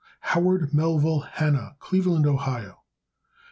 [0.29, 2.81] Howard Melville Hanna, Cleveland, Ohio.